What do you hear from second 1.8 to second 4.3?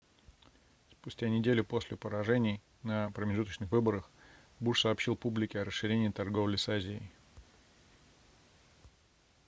поражений на промежуточных выборах